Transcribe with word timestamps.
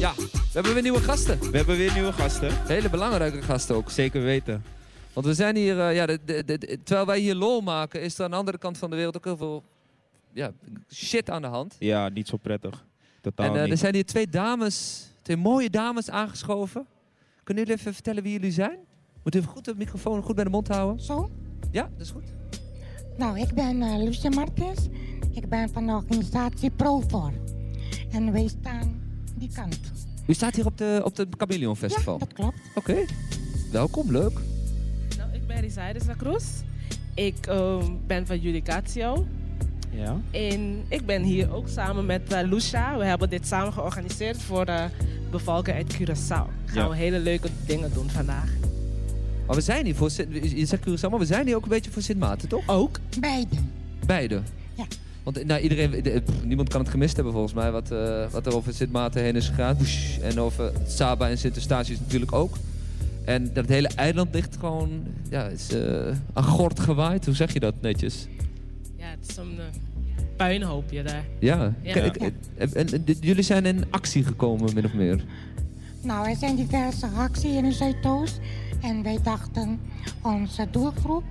Ja, 0.00 0.14
we 0.14 0.50
hebben 0.52 0.72
weer 0.72 0.82
nieuwe 0.82 1.00
gasten. 1.00 1.38
We 1.50 1.56
hebben 1.56 1.76
weer 1.76 1.92
nieuwe 1.92 2.12
gasten. 2.12 2.66
Hele 2.66 2.90
belangrijke 2.90 3.42
gasten 3.42 3.74
ook. 3.76 3.90
Zeker 3.90 4.22
weten. 4.22 4.64
Want 5.12 5.26
we 5.26 5.34
zijn 5.34 5.56
hier, 5.56 5.80
eh, 5.80 5.94
ja, 5.94 6.06
de, 6.06 6.18
de, 6.24 6.44
de- 6.44 6.78
terwijl 6.84 7.06
wij 7.06 7.18
hier 7.18 7.34
lol 7.34 7.60
maken, 7.60 8.02
is 8.02 8.18
er 8.18 8.24
aan 8.24 8.30
de 8.30 8.36
andere 8.36 8.58
kant 8.58 8.78
van 8.78 8.90
de 8.90 8.96
wereld 8.96 9.16
ook 9.16 9.24
heel 9.24 9.36
veel 9.36 9.62
ja, 10.32 10.50
shit 10.92 11.30
aan 11.30 11.42
de 11.42 11.48
hand. 11.48 11.76
Ja, 11.78 12.08
niet 12.08 12.28
zo 12.28 12.36
prettig. 12.36 12.84
Totaal 13.20 13.46
en 13.46 13.54
eh, 13.54 13.62
er 13.62 13.68
niet. 13.68 13.78
zijn 13.78 13.94
hier 13.94 14.04
twee 14.04 14.28
dames, 14.28 15.06
twee 15.22 15.36
mooie 15.36 15.70
dames 15.70 16.10
aangeschoven. 16.10 16.86
Kunnen 17.44 17.64
jullie 17.64 17.80
even 17.80 17.94
vertellen 17.94 18.22
wie 18.22 18.32
jullie 18.32 18.52
zijn? 18.52 18.78
Moet 19.22 19.34
u 19.34 19.38
even 19.38 19.50
goed 19.50 19.64
de 19.64 19.74
microfoon 19.76 20.22
goed 20.22 20.34
bij 20.34 20.44
de 20.44 20.50
mond 20.50 20.68
houden? 20.68 21.04
Zo? 21.04 21.30
Ja, 21.70 21.82
dat 21.96 22.06
is 22.06 22.10
goed. 22.10 22.24
Nou, 23.16 23.38
ik 23.38 23.54
ben 23.54 23.82
eh 23.82 23.96
Lucia 23.96 24.30
Martens. 24.30 24.80
Ik 25.34 25.48
ben 25.48 25.70
van 25.70 25.86
de 25.86 25.92
organisatie 25.92 26.70
Profor. 26.70 27.32
En 28.10 28.32
wij 28.32 28.48
staan 28.60 29.02
die 29.36 29.50
kant. 29.54 29.80
U 30.30 30.34
staat 30.34 30.54
hier 30.54 30.66
op 30.66 30.78
de, 30.78 31.00
op 31.04 31.16
de 31.16 31.26
Chameleon 31.38 31.72
Ja, 31.72 31.78
Festival. 31.88 32.18
dat 32.18 32.32
klopt. 32.32 32.58
Oké, 32.74 32.96
welkom, 33.72 34.10
leuk. 34.10 34.38
Nou, 35.18 35.30
ik 35.32 35.46
ben 35.46 35.60
Rizaide 35.60 35.98
Cruz. 36.16 36.44
Ik 37.14 37.46
ehm, 37.46 37.84
ben 38.06 38.26
van 38.26 38.38
Judicatio. 38.40 39.26
Ja. 39.90 40.20
En 40.30 40.82
ik 40.88 41.06
ben 41.06 41.22
hier 41.22 41.52
ook 41.54 41.68
samen 41.68 42.06
met 42.06 42.32
eh, 42.32 42.48
Lucia. 42.48 42.98
We 42.98 43.04
hebben 43.04 43.30
dit 43.30 43.46
samen 43.46 43.72
georganiseerd 43.72 44.42
voor 44.42 44.66
de 44.66 44.86
bevolking 45.30 45.76
uit 45.76 45.94
Curaçao. 45.96 46.26
Gaan 46.64 46.74
Ja. 46.74 46.88
we 46.88 46.96
hele 46.96 47.18
leuke 47.18 47.48
dingen 47.66 47.92
doen 47.94 48.10
vandaag. 48.10 48.50
Maar 49.46 49.56
we 49.56 49.62
zijn 49.62 49.84
hier 49.84 49.94
voor, 49.94 50.10
Sint- 50.10 50.50
je 50.58 50.66
zegt 50.66 50.82
Curaçao, 50.88 51.10
maar 51.10 51.18
we 51.18 51.26
zijn 51.26 51.46
hier 51.46 51.56
ook 51.56 51.62
een 51.62 51.68
beetje 51.68 51.90
voor 51.90 52.02
Sint 52.02 52.18
Maarten, 52.18 52.48
toch? 52.48 52.68
Ook. 52.68 52.98
Beide. 53.20 53.56
Beide. 54.06 54.40
Ja. 54.74 54.84
Want 55.32 55.42
eh, 55.42 55.48
nou, 55.48 55.60
iedereen, 55.60 55.90
de- 56.02 56.22
pff, 56.24 56.44
niemand 56.44 56.68
kan 56.68 56.80
het 56.80 56.90
gemist 56.90 57.14
hebben 57.14 57.32
volgens 57.32 57.54
mij, 57.54 57.70
wat, 57.70 57.90
eh, 57.90 58.26
wat 58.30 58.46
er 58.46 58.54
over 58.56 58.74
Sint 58.74 58.92
Maarten 58.92 59.22
heen 59.22 59.36
is 59.36 59.48
gegaan. 59.48 59.76
En 60.22 60.40
over 60.40 60.72
Saba 60.86 61.28
en 61.28 61.38
Sint 61.38 61.54
Eustatius 61.54 61.98
natuurlijk 62.00 62.32
ook. 62.32 62.56
En 63.24 63.50
dat 63.52 63.66
hele 63.68 63.88
eiland 63.96 64.34
ligt 64.34 64.56
gewoon, 64.60 64.88
ja, 65.30 65.44
is 65.44 65.72
eh 65.74 66.16
aan 66.32 66.44
gort 66.44 66.80
gewaaid. 66.80 67.24
Hoe 67.24 67.34
zeg 67.34 67.52
je 67.52 67.60
dat 67.60 67.74
netjes? 67.80 68.26
Ja, 68.96 69.06
het 69.20 69.30
is 69.30 69.36
een 69.36 69.58
eh, 69.58 69.64
puinhoopje 70.36 71.02
daar. 71.02 71.24
Ja. 71.38 71.72
Ja. 71.82 71.92
Kijk, 71.92 72.20
Ja. 72.20 72.28
en, 72.56 72.74
en- 72.74 72.92
en 72.92 73.04
jullie 73.20 73.42
zijn 73.44 73.66
in 73.66 73.84
actie 73.90 74.24
gekomen, 74.24 74.74
min 74.74 74.84
of 74.84 74.92
meer. 74.92 75.24
Nou, 76.02 76.28
er 76.28 76.36
zijn 76.36 76.56
diverse 76.56 77.06
acties 77.06 77.54
in 77.54 77.64
de 77.64 77.72
Zuidoost. 77.72 78.40
En 78.82 79.02
wij 79.02 79.18
dachten, 79.22 79.80
onze 80.22 80.66
doelgroep 80.70 81.24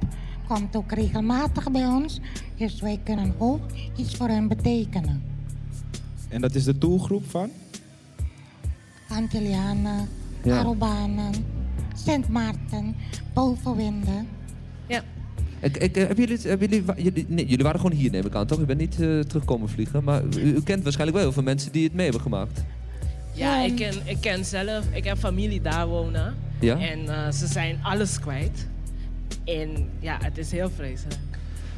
komt 0.49 0.75
ook 0.75 0.91
regelmatig 0.91 1.71
bij 1.71 1.85
ons. 1.85 2.19
Dus 2.57 2.81
wij 2.81 2.99
kunnen 3.03 3.33
ook 3.37 3.61
iets 3.95 4.15
voor 4.15 4.27
hen 4.27 4.47
betekenen. 4.47 5.23
En 6.29 6.41
dat 6.41 6.55
is 6.55 6.63
de 6.63 6.77
doelgroep 6.77 7.29
van? 7.29 7.49
Antillianen, 9.09 10.07
Ja. 10.43 10.59
Arubanen, 10.59 11.31
Sint 11.95 12.27
Maarten, 12.29 12.95
Bovenwinden. 13.33 14.27
Ja. 14.87 15.03
Ik, 15.59 15.77
ik, 15.77 15.95
eh, 15.97 16.05
hebben 16.07 16.27
jullie, 16.27 16.47
hebben 16.47 16.69
jullie, 16.97 17.25
nee, 17.27 17.45
jullie 17.47 17.63
waren 17.63 17.79
gewoon 17.79 17.97
hier, 17.97 18.11
neem 18.11 18.25
ik 18.25 18.35
aan, 18.35 18.45
toch? 18.47 18.59
U 18.59 18.65
bent 18.65 18.79
niet 18.79 19.01
eh, 19.01 19.19
terugkomen 19.19 19.69
vliegen. 19.69 20.03
Maar 20.03 20.23
u, 20.23 20.39
u 20.41 20.61
kent 20.63 20.83
waarschijnlijk 20.83 21.11
wel 21.17 21.21
heel 21.25 21.31
veel 21.33 21.43
mensen 21.43 21.71
die 21.71 21.83
het 21.83 21.93
mee 21.93 22.03
hebben 22.03 22.21
gemaakt. 22.23 22.63
Ja, 23.33 23.55
Ja. 23.59 23.65
ik 23.65 23.75
ken, 23.75 23.93
ik 24.05 24.17
ken 24.21 24.45
zelf, 24.45 24.85
ik 24.91 25.03
heb 25.03 25.17
familie 25.17 25.61
daar 25.61 25.87
wonen. 25.87 26.35
Ja? 26.59 26.77
En 26.79 27.09
eh, 27.25 27.31
ze 27.31 27.47
zijn 27.47 27.79
alles 27.83 28.19
kwijt. 28.19 28.67
En 29.45 29.89
ja, 29.99 30.17
het 30.21 30.37
is 30.37 30.51
heel 30.51 30.69
vreselijk. 30.75 31.19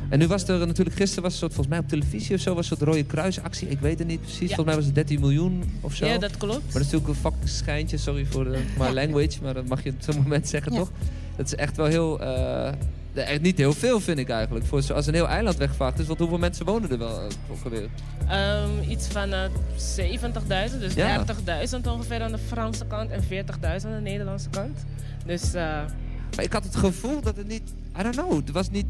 En 0.09 0.19
nu 0.19 0.27
was 0.27 0.47
er 0.47 0.67
natuurlijk, 0.67 0.95
gisteren 0.95 1.23
was 1.23 1.31
een 1.33 1.39
soort, 1.39 1.53
volgens 1.53 1.75
mij 1.75 1.83
op 1.83 1.89
televisie 1.89 2.35
of 2.35 2.41
zo, 2.41 2.53
was 2.55 2.69
een 2.69 2.77
soort 2.77 2.89
rode 2.89 3.03
kruisactie. 3.05 3.67
Ik 3.69 3.79
weet 3.79 3.99
het 3.99 4.07
niet 4.07 4.21
precies. 4.21 4.47
Volgens 4.47 4.65
mij 4.65 4.75
was 4.75 4.85
het 4.85 4.95
13 4.95 5.19
miljoen 5.19 5.63
of 5.81 5.95
zo. 5.95 6.05
Ja, 6.05 6.17
dat 6.17 6.37
klopt. 6.37 6.53
Maar 6.63 6.71
dat 6.73 6.81
is 6.81 6.91
natuurlijk 6.91 7.07
een 7.07 7.15
fucking 7.31 7.49
schijntje, 7.49 7.97
sorry 7.97 8.25
voor 8.25 8.43
de 8.43 8.49
my 8.77 8.85
Ja. 8.85 8.93
language, 8.93 9.37
maar 9.41 9.53
dat 9.53 9.67
mag 9.67 9.83
je 9.83 9.89
op 9.89 9.95
zo'n 9.99 10.15
moment 10.21 10.47
zeggen, 10.47 10.71
Ja. 10.73 10.77
toch? 10.79 10.91
Dat 11.35 11.45
is 11.45 11.55
echt 11.55 11.77
wel 11.77 11.85
heel, 11.85 12.21
eh, 12.21 12.73
echt 13.13 13.41
niet 13.41 13.57
heel 13.57 13.73
veel 13.73 13.99
vind 13.99 14.17
ik 14.19 14.29
eigenlijk. 14.29 14.65
Voor, 14.65 14.93
als 14.93 15.07
een 15.07 15.13
heel 15.13 15.27
eiland 15.27 15.57
wegvaagt 15.57 15.99
is, 15.99 16.07
want 16.07 16.19
hoeveel 16.19 16.37
mensen 16.37 16.65
wonen 16.65 16.91
er 16.91 16.97
wel 16.97 17.19
eh, 17.19 17.25
ongeveer? 17.49 17.87
Ehm, 18.29 18.89
iets 18.89 19.07
van 19.07 19.33
eh 19.33 19.39
70.000, 19.75 20.79
dus 20.79 20.93
Ja. 20.93 21.23
30.000 21.23 21.87
ongeveer 21.87 22.21
aan 22.21 22.31
de 22.31 22.37
Franse 22.47 22.85
kant 22.85 23.09
en 23.09 23.23
40.000 23.23 23.91
aan 23.93 24.03
de 24.03 24.09
Nederlandse 24.09 24.49
kant. 24.49 24.85
Dus 25.25 25.53
Maar 26.41 26.49
ik 26.49 26.55
had 26.55 26.63
het 26.63 26.75
gevoel 26.75 27.21
dat 27.21 27.35
het 27.37 27.47
niet, 27.47 27.61
I 27.99 28.03
don't 28.03 28.15
know, 28.15 28.35
het 28.35 28.51
was 28.51 28.69
niet... 28.69 28.85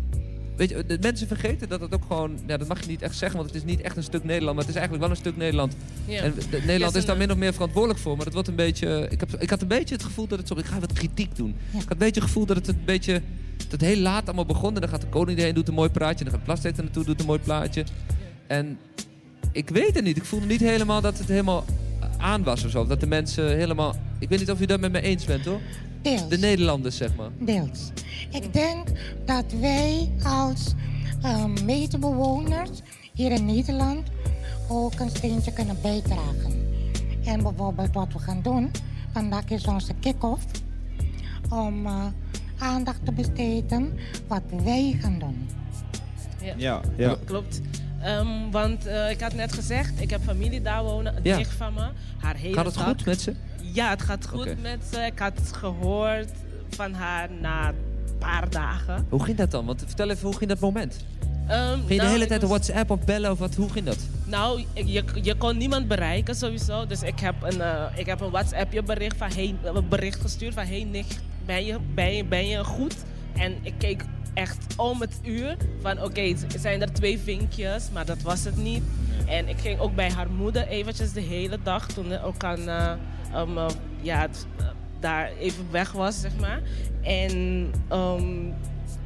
Weet 0.56 0.70
je, 0.70 0.86
de 0.86 0.98
mensen 1.02 1.28
vergeten 1.28 1.70
dat 1.70 1.82
het 1.82 1.94
ook 1.94 2.04
gewoon, 2.08 2.40
ja, 2.48 2.58
dat 2.58 2.68
mag 2.68 2.82
je 2.82 2.88
niet 2.88 3.02
echt 3.02 3.16
zeggen, 3.18 3.38
want 3.40 3.52
het 3.54 3.64
is 3.64 3.70
niet 3.72 3.82
echt 3.82 3.98
een 3.98 4.04
stuk 4.04 4.24
Nederland, 4.24 4.56
maar 4.56 4.66
het 4.66 4.76
is 4.76 4.80
eigenlijk 4.80 5.08
wel 5.08 5.10
een 5.16 5.22
stuk 5.22 5.38
Nederland. 5.38 5.74
ja. 6.06 6.22
En 6.22 6.34
de- 6.50 6.62
Nederland 6.66 6.96
is 6.96 7.06
daar 7.06 7.18
min 7.18 7.32
of 7.32 7.38
meer 7.38 7.54
verantwoordelijk 7.54 8.00
voor. 8.00 8.16
Maar 8.16 8.26
dat 8.26 8.34
wordt 8.34 8.48
een 8.48 8.56
beetje. 8.56 9.08
Ik, 9.10 9.20
heb, 9.20 9.36
ik 9.42 9.50
had 9.50 9.62
een 9.62 9.68
beetje 9.68 9.96
het 9.96 10.04
gevoel 10.04 10.28
dat 10.28 10.38
het 10.40 10.48
zo. 10.48 10.58
Ik 10.58 10.66
ga 10.66 10.80
wat 10.80 10.94
kritiek 10.94 11.36
doen. 11.36 11.56
Ja. 11.72 11.78
Ik 11.80 11.84
had 11.84 11.92
een 11.92 11.98
beetje 11.98 12.20
het 12.22 12.30
gevoel 12.30 12.46
dat 12.46 12.56
het 12.56 12.68
een 12.68 12.82
beetje. 12.86 13.22
Dat 13.58 13.72
het 13.72 13.82
heel 13.82 13.98
laat 13.98 14.26
allemaal 14.26 14.46
begon. 14.46 14.76
En 14.76 14.82
dan 14.82 14.90
gaat 14.90 15.02
de 15.02 15.08
koning 15.08 15.38
erheen, 15.40 15.54
doet 15.54 15.68
een 15.68 15.74
mooi 15.74 15.90
praatje. 15.90 16.18
En 16.26 16.32
dan 16.32 16.34
gaat 16.34 16.44
Plasteet 16.44 16.78
er 16.78 16.84
naartoe, 16.84 17.04
doet 17.06 17.20
een 17.20 17.26
mooi 17.26 17.40
plaatje. 17.40 17.84
En 18.48 18.78
ik 19.52 19.70
weet 19.70 19.96
het 19.96 20.04
niet. 20.04 20.18
Ik 20.18 20.26
voelde 20.26 20.46
niet 20.46 20.60
helemaal 20.60 21.02
dat 21.02 21.18
het 21.18 21.28
helemaal 21.28 21.66
aan 22.18 22.44
was 22.44 22.64
of 22.66 22.72
zo. 22.72 22.86
Dat 22.88 23.00
de 23.00 23.08
mensen 23.08 23.56
helemaal. 23.58 23.96
Ik 24.20 24.30
weet 24.30 24.40
niet 24.40 24.52
of 24.52 24.62
u 24.62 24.66
dat 24.66 24.80
met 24.80 24.92
me 24.92 25.02
eens 25.02 25.26
bent 25.26 25.46
hoor. 25.46 25.60
Deels. 26.02 26.30
De 26.30 26.38
Nederlanders 26.38 26.98
zeg 26.98 27.16
maar. 27.16 27.30
Deels. 27.40 27.92
Ik 28.32 28.54
denk 28.54 28.88
dat 29.26 29.46
wij 29.60 30.12
als 30.24 30.74
ehm, 31.22 31.66
medebewoners 31.66 32.82
hier 33.14 33.32
in 33.32 33.46
Nederland 33.46 34.08
ook 34.70 35.00
een 35.00 35.10
steentje 35.10 35.54
kunnen 35.54 35.78
bijdragen. 35.82 36.70
En 37.26 37.44
bijvoorbeeld 37.44 37.94
wat 37.94 38.14
we 38.14 38.20
gaan 38.20 38.42
doen, 38.42 38.72
vandaag 39.14 39.50
is 39.50 39.66
onze 39.66 39.94
kick-off, 40.00 40.46
om 41.50 41.86
eh, 41.86 42.06
aandacht 42.58 43.06
te 43.06 43.12
besteden 43.12 43.94
wat 44.28 44.42
wij 44.64 44.98
gaan 45.02 45.20
doen. 45.20 45.48
Ja. 46.42 46.54
Ja, 46.58 46.82
ja. 46.98 47.16
Klopt. 47.26 47.62
Ehm, 48.04 48.28
want 48.52 48.86
eh, 48.86 49.10
ik 49.10 49.22
had 49.22 49.34
net 49.34 49.54
gezegd, 49.54 50.02
ik 50.02 50.10
heb 50.10 50.22
familie 50.24 50.62
daar 50.62 50.84
wonen, 50.84 51.16
een 51.16 51.22
Ja. 51.24 51.38
nicht 51.38 51.52
van 51.54 51.74
me. 51.74 51.88
Haar 52.20 52.36
hele 52.36 52.54
Gaat 52.56 52.66
het 52.66 52.74
dag- 52.74 52.84
goed 52.88 53.06
met 53.06 53.22
ze? 53.22 53.34
Ja, 53.62 53.90
het 53.90 54.02
gaat 54.02 54.28
goed 54.28 54.62
met 54.62 54.80
ze. 54.94 55.00
Ik 55.00 55.20
had 55.20 55.34
gehoord 55.52 56.30
van 56.70 56.94
haar 56.94 57.30
na 57.42 57.68
een 57.68 57.76
paar 58.20 58.50
dagen. 58.50 59.06
Hoe 59.10 59.24
ging 59.24 59.38
dat 59.38 59.52
dan? 59.52 59.66
Want 59.66 59.84
vertel 59.86 60.10
even, 60.10 60.26
hoe 60.28 60.38
ging 60.38 60.50
dat 60.50 60.60
moment? 60.60 61.06
Ehm, 61.48 61.70
Ging 61.74 61.82
je 61.82 61.88
de 61.88 61.96
nou, 61.96 62.10
hele 62.10 62.26
tijd 62.26 62.42
was- 62.42 62.50
WhatsApp 62.50 62.90
of 62.92 63.06
bellen 63.06 63.32
of 63.32 63.40
wat? 63.40 63.56
Hoe 63.56 63.70
ging 63.70 63.86
dat? 63.86 63.98
Nou, 64.26 64.64
ik- 64.74 64.88
je, 64.88 65.04
je 65.22 65.36
kon 65.36 65.58
niemand 65.58 65.88
bereiken 65.88 66.36
sowieso. 66.36 66.86
Dus 66.86 67.02
ik 67.04 67.20
heb 67.20 67.36
een, 67.42 67.62
eh, 67.62 67.84
ik 67.96 68.06
heb 68.06 68.22
een 68.22 68.30
WhatsAppje 68.30 68.84
bericht, 68.84 69.18
van, 69.18 69.30
hey, 69.34 69.56
een 69.64 69.88
bericht 69.90 70.22
gestuurd 70.22 70.54
van... 70.54 70.66
Hey 70.66 70.84
nicht, 70.84 71.20
ben 71.46 71.66
je, 71.66 71.78
ben, 71.94 72.16
je, 72.16 72.26
ben 72.26 72.48
je 72.48 72.64
goed? 72.64 72.96
En 73.38 73.56
ik 73.62 73.74
keek 73.78 74.04
echt 74.34 74.76
om 74.78 75.02
het 75.02 75.20
uur 75.24 75.58
van... 75.82 76.04
Oké, 76.04 76.34
zijn 76.60 76.82
er 76.82 76.94
twee 76.94 77.20
vinkjes? 77.20 77.90
Maar 77.94 78.06
dat 78.06 78.22
was 78.22 78.44
het 78.44 78.58
niet. 78.58 78.84
En 79.26 79.48
ik 79.48 79.60
ging 79.60 79.80
ook 79.80 79.96
bij 79.96 80.12
haar 80.12 80.30
moeder 80.30 80.68
eventjes 80.68 81.14
de 81.14 81.22
hele 81.22 81.58
dag... 81.64 81.88
toen 81.88 82.12
er 82.12 82.24
ook 82.24 82.44
aan... 82.44 82.70
eh, 82.70 82.92
um, 83.36 83.58
eh, 83.58 83.66
ja, 84.02 84.24
eh, 84.24 84.66
daar 85.00 85.32
even 85.40 85.66
weg 85.72 85.92
was, 85.92 86.20
zeg 86.20 86.32
maar. 86.40 86.62
En 87.02 87.68
ehm, 87.88 88.52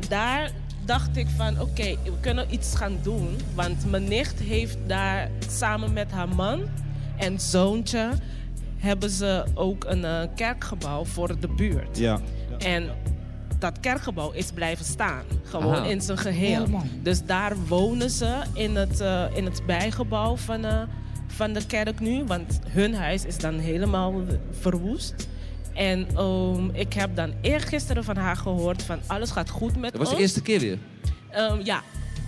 daar 0.10 0.52
dacht 0.86 1.18
ik 1.18 1.28
van, 1.36 1.62
oké, 1.62 1.96
we 2.04 2.20
kunnen 2.20 2.54
iets 2.54 2.76
gaan 2.76 2.98
doen. 3.02 3.38
Want 3.54 3.90
mijn 3.90 4.08
nicht 4.08 4.40
heeft 4.40 4.78
daar 4.86 5.30
samen 5.50 5.94
met 5.94 6.12
haar 6.12 6.30
man 6.30 6.62
en 7.18 7.40
zoontje... 7.40 8.10
hebben 8.78 9.10
ze 9.10 9.46
ook 9.54 9.86
een 9.88 10.30
kerkgebouw 10.36 11.06
voor 11.06 11.40
de 11.40 11.48
buurt. 11.48 11.98
Ja. 11.98 12.20
En 12.58 12.90
dat 13.60 13.80
kerkgebouw 13.80 14.32
is 14.32 14.52
blijven 14.52 14.86
staan. 14.86 15.24
Gewoon 15.44 15.74
Aha. 15.76 15.86
in 15.86 16.02
zijn 16.02 16.18
geheel. 16.18 16.48
Heel 16.64 16.68
mooi. 16.68 17.00
Dus 17.04 17.26
daar 17.26 17.54
wonen 17.68 18.10
ze 18.10 18.42
in 18.54 18.76
het, 18.76 19.00
eh, 19.00 19.24
in 19.34 19.46
het 19.46 19.62
bijgebouw 19.66 20.36
van, 20.36 20.66
eh, 20.66 20.82
van 21.28 21.54
de 21.54 21.66
kerk 21.66 22.00
nu. 22.00 22.24
Want 22.24 22.60
hun 22.68 22.96
huis 22.96 23.26
is 23.26 23.38
dan 23.38 23.60
helemaal 23.60 24.14
verwoest. 24.60 25.28
En 25.74 26.08
ehm, 26.16 26.70
ik 26.74 26.94
heb 26.94 27.16
dan 27.16 27.34
eergisteren 27.42 28.04
van 28.04 28.18
haar 28.18 28.36
gehoord 28.38 28.84
van 28.84 29.00
alles 29.08 29.32
gaat 29.32 29.50
goed 29.50 29.76
met 29.80 29.92
Dat 29.92 30.00
was 30.02 30.08
ons. 30.08 30.16
de 30.18 30.22
eerste 30.24 30.42
keer 30.42 30.60
weer. 30.60 30.78
Ehm, 31.30 31.60
ja. 31.64 31.82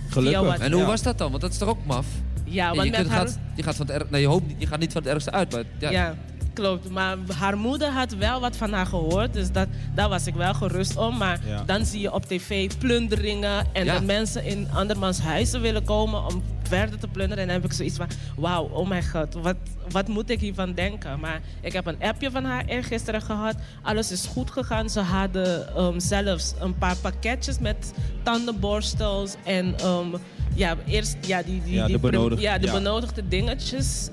Gelukkig. 0.08 0.40
Wat- 0.42 0.58
En 0.58 0.72
hoe 0.72 0.80
Ja. 0.80 0.86
was 0.86 1.02
dat 1.02 1.18
dan? 1.18 1.30
Want 1.30 1.42
dat 1.42 1.52
is 1.52 1.58
toch 1.58 1.68
ook 1.68 1.84
maf? 1.86 2.06
Ja, 2.44 2.68
je, 2.70 2.74
want 2.76 2.84
je, 2.84 2.90
met 2.90 3.00
kunt- 3.00 3.12
haar... 3.12 3.26
gaat, 3.26 3.38
je 3.54 3.62
gaat 3.62 3.74
van 3.76 3.86
het 3.86 3.94
erg, 3.94 4.10
nee, 4.10 4.20
je, 4.20 4.26
hoopt, 4.26 4.46
niet- 4.46 4.56
je 4.60 4.66
gaat 4.66 4.78
niet 4.78 4.92
van 4.92 5.02
het 5.02 5.10
ergste 5.10 5.30
uit, 5.30 5.52
maar 5.52 5.64
ja. 5.78 5.90
Ja. 5.90 6.14
Klopt. 6.58 6.90
Maar 6.90 7.16
haar 7.38 7.56
moeder 7.58 7.88
had 7.90 8.12
wel 8.14 8.40
wat 8.40 8.56
van 8.56 8.72
haar 8.72 8.86
gehoord. 8.86 9.32
Dus 9.32 9.52
dat, 9.52 9.68
daar 9.94 10.08
was 10.08 10.26
ik 10.26 10.34
wel 10.34 10.54
gerust 10.54 10.96
om. 10.96 11.16
Maar 11.16 11.40
Ja. 11.46 11.62
dan 11.66 11.84
zie 11.86 12.00
je 12.00 12.12
op 12.12 12.24
tv 12.26 12.70
plunderingen. 12.78 13.66
En 13.72 13.84
Ja. 13.84 13.92
dat 13.92 14.04
mensen 14.04 14.44
in 14.44 14.68
andermans 14.74 15.18
huizen 15.20 15.60
willen 15.60 15.84
komen 15.84 16.26
om 16.26 16.42
verder 16.62 16.98
te 16.98 17.08
plunderen. 17.08 17.42
En 17.42 17.48
dan 17.48 17.56
heb 17.60 17.64
ik 17.70 17.72
zoiets 17.76 17.96
van, 17.96 18.06
wauw, 18.36 18.64
oh 18.72 18.88
mijn 18.88 19.08
god, 19.08 19.34
wat, 19.34 19.56
wat 19.90 20.08
moet 20.08 20.30
ik 20.30 20.40
hiervan 20.40 20.72
denken? 20.72 21.20
Maar 21.20 21.40
ik 21.60 21.72
heb 21.72 21.86
een 21.86 22.02
appje 22.02 22.30
van 22.30 22.44
haar 22.44 22.64
eergisteren 22.64 23.22
gehad. 23.22 23.54
Alles 23.82 24.10
is 24.12 24.26
goed 24.26 24.50
gegaan. 24.50 24.90
Ze 24.90 25.00
hadden 25.00 25.74
ehm, 25.76 25.98
zelfs 25.98 26.54
een 26.60 26.78
paar 26.78 26.96
pakketjes 26.96 27.58
met 27.58 27.92
tandenborstels 28.22 29.34
en... 29.44 29.74
ehm, 29.78 30.06
ja, 30.54 30.76
eerst 30.86 31.16
ja, 31.26 31.42
die, 31.42 31.62
die, 31.64 31.74
Ja, 31.74 31.86
de 31.86 31.98
prim- 31.98 32.10
benodigde- 32.10 32.42
ja, 32.44 32.58
de 32.58 32.66
ja. 32.66 32.72
benodigde 32.72 33.28
dingetjes 33.28 34.08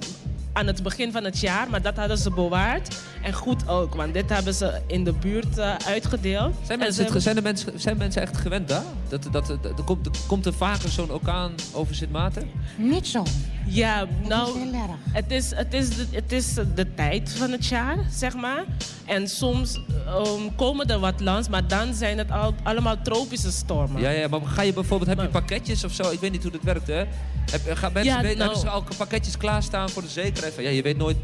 aan 0.56 0.68
het 0.68 0.84
begin 0.84 1.12
van 1.12 1.24
het 1.24 1.40
jaar, 1.40 1.70
maar 1.70 1.82
dat 1.82 1.96
hadden 1.98 2.18
ze 2.18 2.32
bewaard. 2.32 2.98
En 3.24 3.34
goed 3.34 3.68
ook, 3.68 3.96
want 3.96 4.14
dit 4.14 4.30
hebben 4.30 4.54
ze 4.54 4.82
in 4.88 5.04
de 5.04 5.14
buurt 5.14 5.58
eh, 5.58 5.76
uitgedeeld. 5.88 6.54
Zijn 6.66 6.72
En 6.72 6.78
mensen, 6.78 6.94
ze 6.96 7.02
het, 7.02 7.04
hebben- 7.04 7.22
zijn, 7.22 7.36
de 7.36 7.42
mensen, 7.42 7.72
zijn 7.80 7.98
mensen 7.98 8.22
echt 8.22 8.38
gewend 8.38 8.68
daar? 8.68 8.84
Dat, 9.10 9.24
dat, 9.32 9.46
dat, 9.48 9.50
er, 9.78 9.84
komt, 9.86 10.06
er 10.06 10.12
komt 10.28 10.46
er 10.46 10.54
vaker 10.54 10.90
zo'n 10.90 11.12
orkaan 11.12 11.52
over 11.74 11.96
Sint 11.96 12.12
Maarten? 12.12 12.50
Niet 12.78 13.08
zo. 13.08 13.24
Ja, 13.68 14.06
nou, 14.28 14.60
heel 14.60 14.74
erg. 14.74 14.92
het 15.12 15.32
is, 15.32 15.52
het, 15.56 15.74
is 15.74 15.90
de, 15.90 16.06
het 16.12 16.32
is 16.32 16.54
de 16.76 16.94
tijd 16.96 17.30
van 17.38 17.52
het 17.52 17.66
jaar, 17.68 17.98
zeg 18.12 18.34
maar. 18.36 18.64
En 19.06 19.28
soms 19.28 19.80
ehm, 20.06 20.56
komen 20.56 20.88
er 20.88 21.00
wat 21.00 21.20
langs, 21.22 21.50
maar 21.50 21.68
dan 21.68 21.94
zijn 21.94 22.18
het 22.18 22.32
al, 22.32 22.54
allemaal 22.64 22.96
tropische 23.04 23.52
stormen. 23.52 24.02
Ja, 24.02 24.10
ja, 24.10 24.28
maar 24.28 24.42
ga 24.42 24.62
je 24.62 24.74
bijvoorbeeld, 24.74 25.10
heb 25.10 25.20
je 25.22 25.28
pakketjes 25.28 25.84
of 25.84 25.92
zo? 25.94 26.12
Ik 26.12 26.20
weet 26.20 26.32
niet 26.32 26.42
hoe 26.44 26.52
dat 26.52 26.64
werkt, 26.64 26.88
hè? 26.88 27.04
Heb, 27.52 27.62
gaan 27.78 27.94
mensen 27.94 28.14
Ja, 28.14 28.22
weten, 28.22 28.38
nou- 28.38 28.52
hebben 28.52 28.70
ze 28.70 28.76
al 28.76 28.84
pakketjes 28.98 29.38
klaarstaan 29.38 29.90
voor 29.90 30.02
de 30.02 30.08
zekerheid? 30.08 30.54
Van, 30.54 30.64
ja, 30.64 30.70
je 30.70 30.82
weet 30.82 30.98
nooit... 30.98 31.18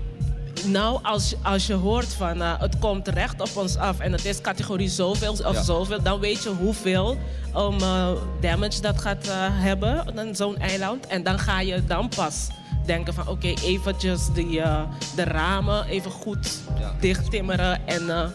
Nou, 0.66 1.00
als, 1.04 1.30
je- 1.30 1.38
als 1.44 1.68
je 1.68 1.74
hoort 1.74 2.14
van 2.14 2.42
eh, 2.42 2.60
het 2.60 2.80
komt 2.80 3.08
recht 3.08 3.42
op 3.42 3.50
ons 3.56 3.78
af 3.78 4.00
en 4.00 4.12
het 4.12 4.26
is 4.26 4.42
categorie 4.42 4.90
zoveel 4.90 5.32
of 5.32 5.54
Ja. 5.54 5.62
zoveel, 5.62 6.02
dan 6.02 6.20
weet 6.20 6.44
je 6.44 6.50
hoeveel 6.50 7.18
um, 7.58 7.80
eh, 7.82 8.12
damage 8.42 8.82
dat 8.82 9.02
gaat 9.02 9.28
eh, 9.28 9.32
hebben, 9.50 10.16
dan 10.16 10.36
zo'n 10.36 10.58
eiland. 10.58 11.08
En 11.08 11.24
dan 11.24 11.40
ga 11.40 11.60
je 11.60 11.86
dan 11.86 12.10
pas 12.10 12.48
denken 12.86 13.14
van 13.14 13.28
oké, 13.28 13.48
eventjes 13.64 14.22
die, 14.34 14.62
eh, 14.62 14.82
de 15.16 15.24
ramen 15.24 15.86
even 15.86 16.12
goed 16.12 16.60
Ja. 16.80 16.96
dicht 17.00 17.32
timmeren 17.32 17.88
en, 17.88 18.10
eh, 18.10 18.28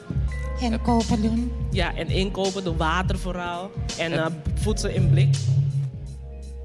En 0.60 0.82
kopen 0.82 1.22
doen. 1.22 1.52
ja, 1.70 1.94
en 1.94 2.08
inkopen, 2.08 2.64
de 2.64 2.76
water 2.76 3.18
vooral 3.18 3.70
en 3.98 4.12
eh, 4.12 4.26
voedsel 4.54 4.88
in 4.88 5.10
blik. 5.10 5.36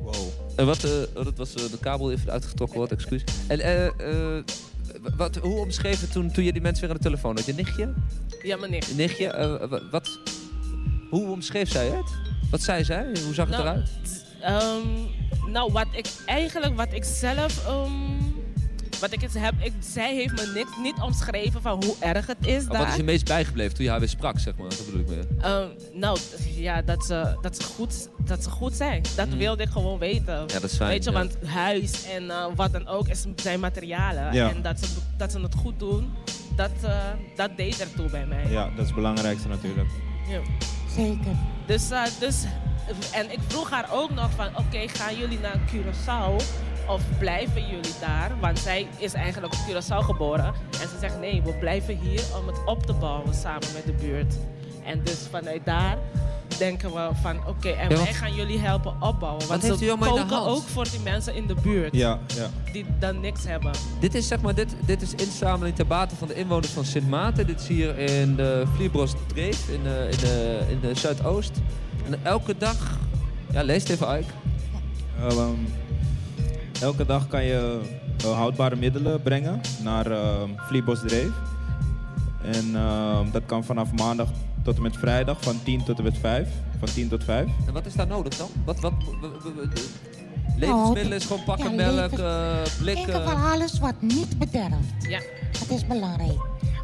Wow. 0.02 0.16
En 0.56 0.66
wat, 0.66 0.82
dat 1.14 1.34
was 1.38 1.54
de 1.54 1.78
kabel 1.82 2.12
even 2.12 2.32
uitgetrokken 2.32 2.78
wordt, 2.78 2.92
excuus. 2.94 3.24
En 3.48 3.60
eh, 3.60 3.86
eh, 3.86 4.44
wat, 5.18 5.36
hoe 5.36 5.60
omschreef 5.60 6.02
het 6.02 6.12
toen, 6.12 6.32
toen 6.32 6.44
je 6.44 6.52
die 6.54 6.62
mensen 6.62 6.82
weer 6.82 6.90
aan 6.92 6.98
de 6.98 7.04
telefoon 7.04 7.36
had? 7.36 7.46
Je 7.46 7.54
nichtje? 7.54 7.94
Ja, 8.44 8.58
meneer. 8.58 8.84
Je 8.88 8.96
nichtje? 8.96 9.28
eh, 9.28 9.70
wa- 9.70 9.82
wat, 9.92 10.20
hoe 11.10 11.30
omschreef 11.30 11.70
zij 11.72 11.86
het? 11.88 12.06
Wat 12.52 12.62
zei 12.62 12.84
zij? 12.84 13.06
Hoe 13.26 13.34
zag 13.34 13.48
het 13.48 13.58
Nou, 13.58 13.68
eruit? 13.70 13.90
Ehm, 14.42 15.52
nou, 15.52 15.72
wat 15.72 15.88
ik 15.92 16.06
eigenlijk, 16.26 16.76
wat 16.76 16.94
ik 16.94 17.04
zelf, 17.04 17.66
ehm, 17.66 17.90
wat 19.02 19.12
ik 19.12 19.22
heb, 19.34 19.54
ik, 19.60 19.74
zij 19.80 20.16
heeft 20.16 20.32
me 20.32 20.52
niks, 20.54 20.72
niet 20.82 21.00
omschreven 21.02 21.62
van 21.62 21.84
hoe 21.84 21.96
erg 22.00 22.28
het 22.28 22.38
is 22.46 22.66
daar. 22.66 22.78
wat 22.78 22.88
is 22.88 22.96
je 22.96 23.04
meest 23.04 23.26
bijgebleven 23.26 23.76
toen 23.76 23.84
je 23.84 23.90
haar 23.92 24.00
weer 24.00 24.10
sprak, 24.10 24.40
zeg 24.40 24.56
maar? 24.56 24.70
Dat 24.70 24.86
bedoel 24.86 25.00
ik 25.02 25.08
meer. 25.08 25.26
Ehm, 25.42 25.68
nou, 25.94 26.18
ja, 26.56 26.82
dat 26.82 27.06
ze, 27.06 27.38
dat, 27.42 27.56
ze 27.58 27.64
goed, 27.64 28.10
dat 28.18 28.44
ze 28.44 28.50
goed 28.50 28.74
zijn. 28.74 29.04
Dat 29.16 29.28
Mm. 29.30 29.38
wilde 29.38 29.64
ik 29.64 29.70
gewoon 29.70 30.00
weten. 30.00 30.34
Ja, 30.34 30.46
dat 30.60 30.64
is 30.64 30.76
fijn. 30.76 30.90
Weet 30.90 31.04
je, 31.04 31.12
ja. 31.12 31.18
want 31.18 31.38
huis 31.46 32.04
en 32.06 32.30
eh, 32.30 32.46
wat 32.56 32.72
dan 32.72 32.88
ook 32.88 33.08
is, 33.08 33.26
zijn 33.36 33.60
materialen. 33.60 34.34
Ja. 34.34 34.50
En 34.50 34.62
dat 34.62 34.80
ze, 34.80 34.86
dat 35.18 35.32
ze 35.32 35.40
het 35.40 35.56
goed 35.56 35.80
doen, 35.80 36.14
dat, 36.56 36.72
eh, 36.84 36.98
dat 37.36 37.50
deed 37.58 37.80
ertoe 37.82 38.10
bij 38.10 38.26
mij. 38.26 38.50
Ja, 38.50 38.64
dat 38.64 38.80
is 38.80 38.86
het 38.86 38.96
belangrijkste 38.96 39.48
natuurlijk. 39.48 39.90
Ja. 40.30 40.40
Zeker. 40.96 41.36
Dus, 41.66 41.92
eh, 41.92 42.04
dus, 42.20 42.44
en 43.14 43.32
ik 43.32 43.40
vroeg 43.48 43.70
haar 43.70 43.88
ook 43.92 44.10
nog 44.10 44.32
van, 44.36 44.48
oké, 44.58 44.88
gaan 44.88 45.18
jullie 45.18 45.40
naar 45.40 45.60
Curaçao 45.74 46.36
of 46.88 47.02
blijven 47.20 47.62
jullie 47.62 47.94
daar? 48.00 48.32
Want 48.40 48.60
zij 48.60 48.88
is 48.98 49.14
eigenlijk 49.14 49.54
op 49.54 49.60
Curaçao 49.60 50.06
geboren. 50.06 50.54
En 50.82 50.88
ze 50.90 50.96
zegt, 51.00 51.20
nee, 51.20 51.42
we 51.42 51.54
blijven 51.54 51.98
hier 51.98 52.24
om 52.40 52.48
het 52.48 52.66
op 52.66 52.86
te 52.86 52.94
bouwen 52.94 53.34
samen 53.34 53.68
met 53.74 53.86
de 53.86 54.06
buurt. 54.06 54.36
En 54.86 55.04
dus 55.04 55.28
vanuit 55.32 55.66
daar 55.66 55.98
denken 56.58 56.94
we 56.94 57.10
van, 57.22 57.48
oké, 57.48 57.70
en 57.70 57.90
Ja, 57.90 57.96
wij 57.96 58.14
gaan 58.14 58.34
jullie 58.34 58.60
helpen 58.60 58.96
opbouwen. 59.00 59.48
Want 59.48 59.64
ze 59.64 59.96
koken 60.00 60.42
ook 60.46 60.64
voor 60.64 60.84
die 60.84 61.00
mensen 61.04 61.36
in 61.36 61.48
de 61.48 61.56
buurt 61.62 61.96
Ja, 61.96 62.20
ja. 62.28 62.72
die 62.72 62.86
dan 63.00 63.20
niks 63.20 63.44
hebben. 63.44 63.72
Dit 64.00 64.16
is 64.16 64.28
zeg 64.28 64.42
maar, 64.42 64.56
dit, 64.56 64.76
dit 64.86 65.02
is 65.02 65.14
inzameling 65.14 65.76
ter 65.76 65.88
bate 65.88 66.16
van 66.16 66.28
de 66.28 66.34
inwoners 66.34 66.72
van 66.72 66.86
Sint 66.86 67.10
Maarten. 67.10 67.48
Dit 67.48 67.60
is 67.62 67.68
hier 67.68 67.98
in 67.98 68.36
de 68.36 68.64
Vlierbos 68.76 69.14
Dreef 69.28 69.70
in 69.70 69.84
de, 69.84 70.08
in 70.12 70.18
de, 70.18 70.60
in 70.70 70.80
de 70.80 70.96
Zuidoost. 70.96 71.52
En 72.06 72.20
elke 72.24 72.58
dag, 72.58 73.00
ja 73.52 73.64
lees 73.64 73.82
het 73.82 73.92
even 73.92 74.08
uit. 74.08 74.26
Ehm, 75.20 75.50
elke 76.82 77.06
dag 77.06 77.28
kan 77.28 77.44
je 77.44 77.82
eh, 78.24 78.32
houdbare 78.38 78.76
middelen 78.76 79.22
brengen 79.22 79.62
naar 79.84 80.12
ehm 80.12 80.50
Vliebosdreef. 80.58 81.32
En 82.44 82.76
ehm, 82.76 83.32
dat 83.32 83.42
kan 83.46 83.64
vanaf 83.64 83.92
maandag 83.92 84.28
tot 84.64 84.76
en 84.76 84.82
met 84.82 84.98
vrijdag 84.98 85.38
van 85.44 85.64
10 85.64 85.84
tot 85.84 85.98
en 85.98 86.04
met 86.04 86.18
5. 86.18 86.48
Van 86.80 86.88
10 86.94 87.08
tot 87.10 87.24
5. 87.24 87.48
En 87.68 87.74
wat 87.74 87.86
is 87.86 87.94
daar 87.94 88.08
nodig 88.08 88.38
dan? 88.38 88.48
Wat, 88.66 88.80
wat, 88.80 88.94
levensmiddelen 90.58 91.18
is 91.18 91.26
gewoon 91.26 91.44
pakken, 91.44 91.70
Ja, 91.70 91.76
melk, 91.76 92.12
levens- 92.12 92.22
eh, 92.22 92.52
In 92.54 92.58
ieder 92.64 92.78
blikken. 92.80 93.14
geval 93.14 93.52
alles 93.52 93.80
wat 93.80 93.94
niet 94.02 94.38
bederft. 94.38 95.08
Ja. 95.10 95.20
Dat 95.60 95.70
is 95.78 95.88
belangrijk. 95.88 96.40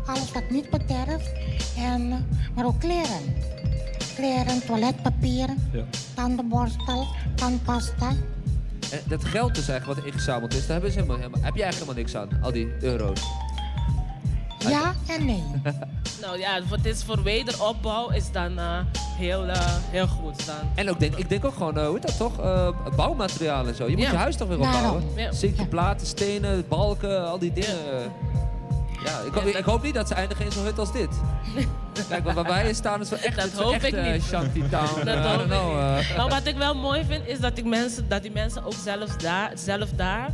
Alles 0.06 0.32
wat 0.32 0.50
niet 0.50 0.70
bederft. 0.70 1.32
En, 1.78 2.12
eh, 2.12 2.18
maar 2.56 2.66
ook 2.66 2.80
kleren. 2.80 3.22
Kleren, 4.16 4.66
toiletpapier, 4.66 5.48
Ja. 5.72 5.84
tandenborstel, 6.16 7.06
tandpasta. 7.36 8.10
En 8.92 9.00
dat 9.08 9.26
geld 9.26 9.56
dus 9.56 9.68
eigenlijk 9.70 10.00
wat 10.00 10.10
ingezameld 10.12 10.54
is, 10.54 10.60
daar 10.62 10.72
hebben 10.72 10.92
ze 10.92 10.96
helemaal, 11.00 11.18
helemaal, 11.18 11.42
heb 11.44 11.56
je 11.56 11.64
eigenlijk 11.64 11.92
helemaal 11.98 12.22
niks 12.28 12.36
aan, 12.36 12.44
al 12.44 12.52
die 12.52 12.74
euro's. 12.82 13.22
Ja 14.60 14.94
en 15.08 15.26
nee. 15.26 15.44
Nou 16.22 16.40
ja, 16.40 16.62
wat 16.70 16.86
is 16.86 17.04
voor 17.04 17.24
wederopbouw 17.24 18.10
is 18.10 18.32
dan 18.32 18.60
eh, 18.60 18.80
heel, 19.18 19.46
eh, 19.48 19.62
heel 19.90 20.08
goed 20.08 20.46
dan. 20.46 20.56
En 20.76 20.90
ook 20.90 21.00
denk, 21.00 21.16
ik 21.16 21.30
denk 21.30 21.46
ook 21.46 21.54
gewoon, 21.54 21.78
eh, 21.78 21.86
hoe 21.86 21.94
heet 21.94 22.02
dat 22.08 22.18
toch? 22.18 22.40
Eh, 22.40 22.70
bouwmaterialen 22.96 23.68
en 23.68 23.76
zo. 23.76 23.84
Je 23.90 23.96
moet 23.96 24.06
Ja. 24.06 24.12
je 24.12 24.18
huis 24.18 24.36
toch 24.36 24.48
weer 24.48 24.60
opbouwen? 24.60 25.04
Ja. 25.16 25.32
Zinken, 25.32 25.64
Ja. 25.64 25.70
platen, 25.70 26.08
stenen, 26.08 26.66
balken, 26.68 27.28
al 27.28 27.40
die 27.40 27.54
dingen. 27.54 27.76
Ja, 29.04 29.20
ik, 29.20 29.36
Ja, 29.54 29.58
ik 29.58 29.66
hoop 29.66 29.84
niet 29.84 29.94
dat 29.94 30.08
ze 30.08 30.14
eindigen 30.14 30.46
in 30.46 30.52
zo'n 30.52 30.64
hut 30.64 30.80
als 30.80 30.92
dit. 30.92 31.10
Kijk, 32.10 32.32
waar 32.32 32.44
wij 32.44 32.74
staan 32.74 33.02
is 33.02 33.10
wel 33.10 33.20
echt, 33.20 33.36
Dat 33.36 33.52
hoop 33.52 33.74
echt, 33.74 33.84
ik 33.84 34.02
niet. 34.02 34.24
shantytown. 34.24 35.06
Dat 35.06 35.18
hoop 35.18 35.42
ik 35.42 35.52
eh. 35.52 36.18
Maar 36.18 36.30
wat 36.30 36.46
ik 36.46 36.58
wel 36.58 36.76
mooi 36.76 37.06
vind, 37.06 37.28
is 37.28 37.40
dat 37.40 37.56
die 37.56 37.66
mensen, 37.66 38.08
dat 38.10 38.22
die 38.22 38.32
mensen 38.32 38.64
ook 38.66 38.74
zelfs 38.84 39.18
daar, 39.18 39.52
zelf 39.56 39.90
daar 39.96 40.30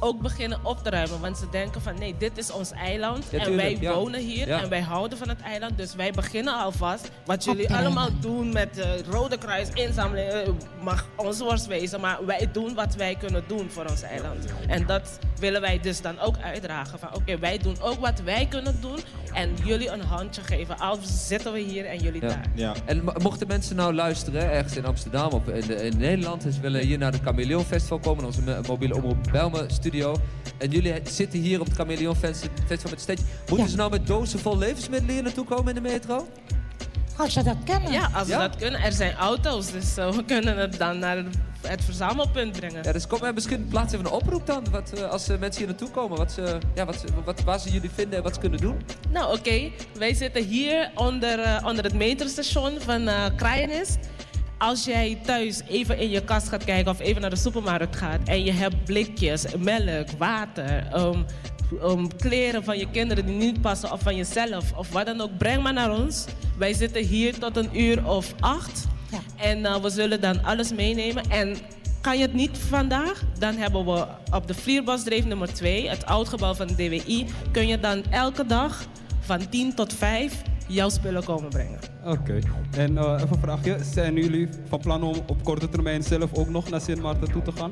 ook 0.00 0.20
beginnen 0.20 0.58
op 0.62 0.82
te 0.82 0.90
ruimen. 0.90 1.20
Want 1.20 1.38
ze 1.38 1.44
denken 1.50 1.80
van 1.82 1.98
nee, 1.98 2.14
dit 2.18 2.38
is 2.38 2.50
ons 2.52 2.70
eiland. 2.72 3.24
Ja, 3.30 3.38
en 3.38 3.44
tuurlijk, 3.44 3.68
wij 3.68 3.76
ja. 3.80 3.94
wonen 3.94 4.20
hier 4.20 4.46
Ja. 4.48 4.62
en 4.62 4.68
wij 4.68 4.80
houden 4.80 5.18
van 5.18 5.28
het 5.28 5.40
eiland. 5.40 5.76
Dus 5.78 5.94
wij 5.94 6.10
beginnen 6.10 6.54
alvast. 6.60 7.10
Wat 7.24 7.44
jullie 7.44 7.74
allemaal 7.74 8.08
doen 8.20 8.52
met 8.52 8.74
de 8.74 9.02
Rode 9.10 9.38
Kruis 9.38 9.68
inzameling, 9.74 10.28
eh, 10.30 10.48
mag 10.82 11.06
ons 11.16 11.38
worst 11.38 11.66
wezen. 11.66 12.00
Maar 12.00 12.26
wij 12.26 12.48
doen 12.52 12.74
wat 12.74 12.94
wij 12.94 13.14
kunnen 13.14 13.44
doen 13.46 13.70
voor 13.70 13.84
ons 13.84 14.02
eiland. 14.02 14.44
En 14.66 14.86
dat 14.86 15.18
willen 15.38 15.60
wij 15.60 15.80
dus 15.80 16.00
dan 16.00 16.18
ook 16.20 16.36
uitdragen. 16.42 16.98
Van 16.98 17.14
oké, 17.14 17.38
wij 17.38 17.58
doen 17.58 17.76
ook 17.80 17.98
wat 18.00 18.20
wij 18.20 18.46
kunnen 18.46 18.80
doen. 18.80 18.98
En 19.32 19.50
jullie 19.64 19.88
een 19.90 20.00
handje 20.00 20.42
geven. 20.42 20.78
Al 20.78 20.98
zitten 21.02 21.52
we 21.52 21.58
hier 21.60 21.84
en 21.84 21.98
jullie 21.98 22.20
Ja. 22.22 22.28
daar. 22.28 22.44
Ja. 22.54 22.72
En 22.84 23.04
mo- 23.04 23.12
mochten 23.22 23.46
mensen 23.46 23.76
nou 23.76 23.94
luisteren, 23.94 24.50
ergens 24.50 24.76
in 24.76 24.84
Amsterdam 24.86 25.30
of 25.32 25.48
in, 25.48 25.66
de- 25.66 25.74
in 25.86 25.96
Nederland, 25.96 26.42
ze 26.42 26.60
willen 26.60 26.80
hier 26.80 26.98
naar 26.98 27.12
het 27.12 27.20
Chameleon 27.22 27.64
Festival 27.64 27.98
komen, 27.98 28.24
onze 28.24 28.60
mobiele 28.66 28.94
omroep 28.94 29.16
Belme 29.32 29.64
studio. 29.66 29.93
En 30.02 30.70
jullie 30.70 30.94
zitten 31.04 31.38
hier 31.40 31.60
op 31.60 31.66
het 31.66 31.74
Chameleon 31.74 32.16
Festi- 32.16 32.48
Festival 32.66 32.90
met 32.90 33.00
stage. 33.00 33.18
Moeten 33.38 33.64
Ja. 33.66 33.70
ze 33.70 33.76
nou 33.76 33.90
met 33.90 34.06
dozen 34.06 34.38
vol 34.38 34.58
levensmiddelen 34.58 35.14
hier 35.14 35.22
naartoe 35.24 35.44
komen 35.44 35.68
in 35.76 35.82
de 35.82 35.88
metro? 35.90 36.28
Als 37.16 37.32
ze 37.32 37.42
dat 37.42 37.56
kennen. 37.64 37.92
Ja, 37.92 38.10
als 38.14 38.26
we 38.26 38.32
Ja? 38.32 38.38
dat 38.48 38.56
kunnen. 38.56 38.80
Er 38.80 38.92
zijn 38.92 39.14
auto's, 39.14 39.72
dus 39.72 39.96
eh, 39.96 40.10
we 40.12 40.24
kunnen 40.24 40.56
het 40.58 40.78
dan 40.78 40.98
naar 40.98 41.24
het 41.66 41.84
verzamelpunt 41.84 42.52
brengen. 42.52 42.82
Ja, 42.84 42.92
dus 42.92 43.06
kom 43.06 43.20
maar 43.20 43.34
misschien 43.34 43.68
plaats 43.68 43.92
even 43.92 44.06
een 44.06 44.12
oproep 44.12 44.46
dan, 44.46 44.64
wat, 44.70 44.92
eh, 44.92 45.10
als 45.10 45.28
eh, 45.28 45.38
mensen 45.38 45.58
hier 45.60 45.68
naartoe 45.70 45.90
komen, 45.90 46.18
wat 46.18 46.32
ze, 46.32 46.58
ja, 46.74 46.84
wat, 46.84 46.94
ze- 47.00 47.06
wat, 47.24 47.42
waar 47.42 47.58
ze 47.60 47.70
jullie 47.70 47.90
vinden 47.94 48.16
en 48.18 48.22
wat 48.22 48.34
ze 48.34 48.40
kunnen 48.40 48.60
doen. 48.60 48.76
Nou, 49.10 49.38
oké. 49.38 49.70
Wij 49.98 50.14
zitten 50.14 50.44
hier 50.44 50.90
onder, 50.94 51.38
eh, 51.40 51.64
onder 51.66 51.84
het 51.84 51.94
metrostation 51.94 52.80
van 52.80 53.08
eh 53.08 53.24
Kraaienist. 53.36 53.98
Als 54.58 54.84
jij 54.84 55.18
thuis 55.26 55.60
even 55.68 55.98
in 55.98 56.10
je 56.10 56.24
kast 56.24 56.48
gaat 56.48 56.64
kijken 56.64 56.92
of 56.92 57.00
even 57.00 57.20
naar 57.20 57.30
de 57.30 57.36
supermarkt 57.36 57.96
gaat 57.96 58.28
en 58.28 58.44
je 58.44 58.52
hebt 58.52 58.84
blikjes, 58.84 59.44
melk, 59.58 60.08
water, 60.18 60.86
ehm, 60.92 62.06
kleren 62.18 62.64
van 62.64 62.78
je 62.78 62.90
kinderen 62.90 63.26
die 63.26 63.34
niet 63.34 63.60
passen 63.60 63.92
of 63.92 64.00
van 64.00 64.16
jezelf 64.16 64.72
of 64.76 64.90
wat 64.92 65.06
dan 65.06 65.20
ook, 65.20 65.36
breng 65.38 65.62
maar 65.62 65.72
naar 65.72 65.90
ons. 65.92 66.24
Wij 66.58 66.72
zitten 66.72 67.02
hier 67.04 67.38
tot 67.38 67.56
een 67.56 67.80
uur 67.80 68.06
of 68.08 68.34
acht 68.40 68.84
Ja. 69.10 69.18
en 69.36 69.64
eh, 69.66 69.76
we 69.76 69.90
zullen 69.90 70.20
dan 70.20 70.44
alles 70.44 70.72
meenemen. 70.72 71.30
En 71.30 71.56
kan 72.00 72.16
je 72.16 72.22
het 72.22 72.34
niet 72.34 72.58
vandaag, 72.58 73.22
dan 73.38 73.56
hebben 73.56 73.84
we 73.84 74.06
op 74.32 74.46
de 74.46 74.54
Vlierbosdreef 74.54 75.24
nummer 75.24 75.54
2, 75.54 75.88
het 75.88 76.06
oudgebouw 76.06 76.54
van 76.54 76.66
de 76.66 76.74
DWI, 76.74 77.26
kun 77.52 77.66
je 77.66 77.80
dan 77.80 78.04
elke 78.10 78.46
dag 78.46 78.86
van 79.20 79.48
10 79.48 79.74
tot 79.74 79.92
5 79.94 80.42
jouw 80.66 80.88
spullen 80.88 81.24
komen 81.24 81.50
brengen. 81.50 81.78
Oké. 82.04 82.38
En 82.76 82.98
eh, 82.98 83.12
even 83.14 83.28
een 83.32 83.38
vraagje. 83.40 83.78
Zijn 83.92 84.14
jullie 84.14 84.48
van 84.68 84.78
plan 84.80 85.02
om 85.02 85.16
op 85.26 85.44
korte 85.44 85.68
termijn 85.68 86.02
zelf 86.02 86.34
ook 86.34 86.48
nog 86.48 86.68
naar 86.70 86.80
Sint 86.80 87.02
Maarten 87.02 87.30
toe 87.32 87.42
te 87.42 87.52
gaan? 87.52 87.70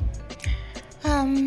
Ehm, 1.03 1.45